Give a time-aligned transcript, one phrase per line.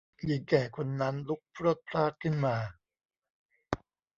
[0.25, 2.55] หญิงแก่คนนั้นลุกพรวดพราดขึ้นมา